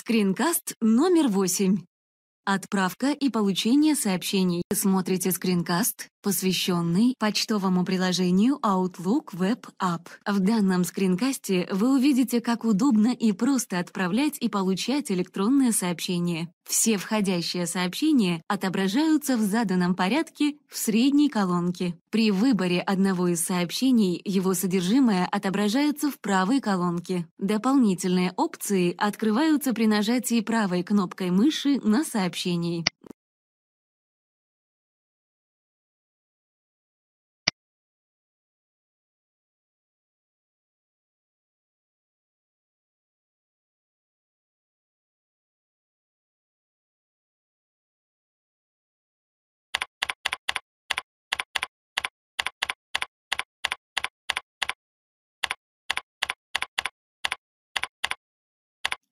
Скринкаст 0.00 0.74
номер 0.80 1.26
8. 1.26 1.78
Отправка 2.44 3.10
и 3.10 3.30
получение 3.30 3.96
сообщений. 3.96 4.62
Смотрите 4.72 5.32
скринкаст, 5.32 6.06
посвященный 6.28 7.14
почтовому 7.18 7.86
приложению 7.86 8.58
Outlook 8.62 9.32
Web 9.32 9.64
App. 9.82 10.08
В 10.26 10.40
данном 10.40 10.84
скринкасте 10.84 11.66
вы 11.72 11.94
увидите, 11.94 12.42
как 12.42 12.66
удобно 12.66 13.14
и 13.14 13.32
просто 13.32 13.78
отправлять 13.78 14.36
и 14.38 14.50
получать 14.50 15.10
электронные 15.10 15.72
сообщения. 15.72 16.52
Все 16.68 16.98
входящие 16.98 17.66
сообщения 17.66 18.42
отображаются 18.46 19.38
в 19.38 19.40
заданном 19.40 19.94
порядке 19.94 20.56
в 20.68 20.76
средней 20.76 21.30
колонке. 21.30 21.98
При 22.10 22.30
выборе 22.30 22.82
одного 22.82 23.28
из 23.28 23.42
сообщений 23.42 24.20
его 24.22 24.52
содержимое 24.52 25.24
отображается 25.24 26.10
в 26.10 26.20
правой 26.20 26.60
колонке. 26.60 27.26
Дополнительные 27.38 28.34
опции 28.36 28.94
открываются 28.98 29.72
при 29.72 29.86
нажатии 29.86 30.42
правой 30.42 30.82
кнопкой 30.82 31.30
мыши 31.30 31.80
на 31.82 32.04
сообщении. 32.04 32.84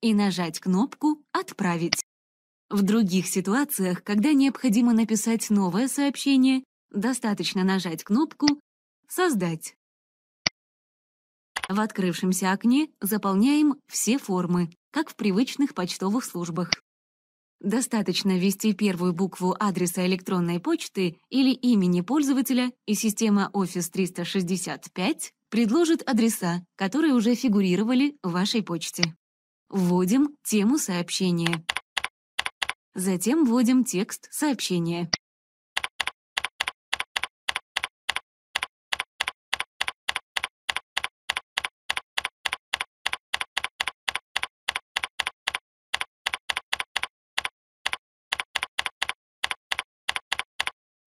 И 0.09 0.13
нажать 0.13 0.61
кнопку 0.61 1.21
«Отправить». 1.33 2.05
В 2.69 2.81
других 2.81 3.27
ситуациях, 3.27 4.03
когда 4.03 4.31
необходимо 4.31 4.93
написать 4.93 5.49
новое 5.49 5.89
сообщение, 5.89 6.63
достаточно 6.91 7.65
нажать 7.65 8.05
кнопку 8.05 8.47
«Создать». 9.09 9.75
В 11.67 11.77
открывшемся 11.81 12.53
окне 12.53 12.89
заполняем 13.01 13.75
все 13.87 14.17
формы, 14.17 14.69
как 14.91 15.09
в 15.09 15.17
привычных 15.17 15.73
почтовых 15.73 16.23
службах. 16.23 16.71
Достаточно 17.59 18.37
ввести 18.37 18.73
первую 18.73 19.11
букву 19.11 19.57
адреса 19.59 20.05
электронной 20.05 20.61
почты 20.61 21.17
или 21.29 21.51
имени 21.51 21.99
пользователя, 21.99 22.71
и 22.85 22.93
система 22.93 23.49
Office 23.53 23.91
365 23.91 25.33
предложит 25.49 26.07
адреса, 26.07 26.65
которые 26.77 27.13
уже 27.13 27.35
фигурировали 27.35 28.15
в 28.23 28.31
вашей 28.31 28.63
почте. 28.63 29.17
Вводим 29.69 30.37
тему 30.43 30.77
сообщения. 30.77 31.65
Затем 32.95 33.43
вводим 33.43 33.83
текст 33.83 34.29
сообщения. 34.31 35.11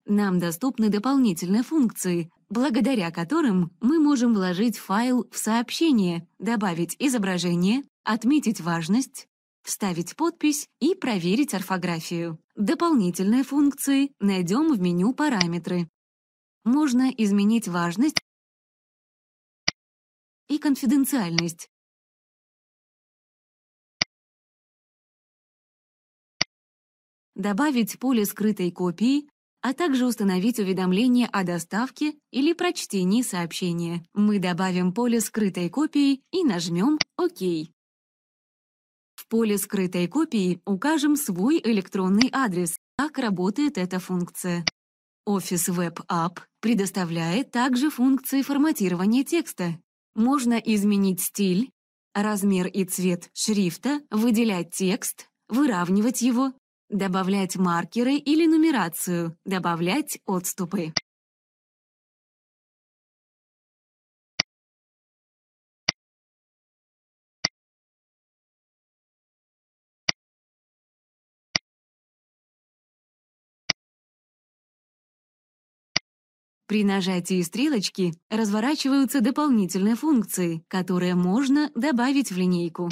Нам 0.04 0.38
доступны 0.38 0.90
дополнительные 0.90 1.62
функции, 1.62 2.30
благодаря 2.50 3.10
которым 3.10 3.70
мы 3.80 3.98
можем 3.98 4.34
вложить 4.34 4.76
файл 4.76 5.26
в 5.30 5.38
сообщение, 5.38 6.28
добавить 6.38 6.94
изображение, 6.98 7.84
отметить 8.12 8.60
важность, 8.60 9.28
вставить 9.62 10.16
подпись 10.16 10.68
и 10.80 10.96
проверить 10.96 11.54
орфографию. 11.54 12.40
Дополнительные 12.56 13.44
функции 13.44 14.12
найдем 14.18 14.72
в 14.72 14.80
меню 14.80 15.14
«Параметры». 15.14 15.88
Можно 16.64 17.10
изменить 17.10 17.68
важность 17.68 18.20
и 20.48 20.58
конфиденциальность. 20.58 21.68
Добавить 27.36 27.98
поле 28.00 28.26
скрытой 28.26 28.72
копии, 28.72 29.28
а 29.62 29.72
также 29.72 30.04
установить 30.04 30.58
уведомление 30.58 31.28
о 31.28 31.44
доставке 31.44 32.14
или 32.32 32.54
прочтении 32.54 33.22
сообщения. 33.22 34.04
Мы 34.14 34.40
добавим 34.40 34.92
поле 34.92 35.20
скрытой 35.20 35.70
копии 35.70 36.22
и 36.32 36.42
нажмем 36.42 36.98
«Ок» 37.16 37.40
поле 39.26 39.58
скрытой 39.58 40.06
копии 40.08 40.60
укажем 40.64 41.16
свой 41.16 41.60
электронный 41.62 42.30
адрес. 42.32 42.76
Как 42.96 43.18
работает 43.18 43.78
эта 43.78 43.98
функция? 43.98 44.64
Office 45.28 45.68
Web 45.68 46.04
App 46.10 46.38
предоставляет 46.60 47.50
также 47.50 47.90
функции 47.90 48.42
форматирования 48.42 49.24
текста. 49.24 49.78
Можно 50.14 50.54
изменить 50.54 51.20
стиль, 51.20 51.70
размер 52.14 52.66
и 52.66 52.84
цвет 52.84 53.30
шрифта, 53.32 54.00
выделять 54.10 54.70
текст, 54.72 55.28
выравнивать 55.48 56.22
его, 56.22 56.52
добавлять 56.88 57.56
маркеры 57.56 58.14
или 58.14 58.46
нумерацию, 58.46 59.36
добавлять 59.44 60.18
отступы. 60.26 60.92
При 76.70 76.84
нажатии 76.84 77.42
стрелочки 77.42 78.14
разворачиваются 78.28 79.20
дополнительные 79.20 79.96
функции, 79.96 80.62
которые 80.68 81.16
можно 81.16 81.68
добавить 81.74 82.30
в 82.30 82.36
линейку. 82.36 82.88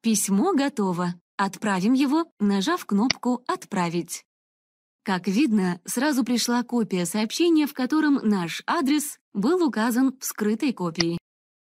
Письмо 0.00 0.52
готово. 0.52 1.14
Отправим 1.36 1.92
его, 1.92 2.26
нажав 2.38 2.86
кнопку 2.86 3.42
«Отправить». 3.48 4.24
Как 5.02 5.26
видно, 5.26 5.80
сразу 5.84 6.22
пришла 6.22 6.62
копия 6.62 7.04
сообщения, 7.04 7.66
в 7.66 7.74
котором 7.74 8.20
наш 8.22 8.62
адрес 8.64 9.18
был 9.32 9.66
указан 9.66 10.16
в 10.20 10.24
скрытой 10.24 10.72
копии. 10.72 11.18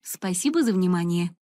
Спасибо 0.02 0.63
за 0.63 0.72
внимание. 0.72 1.35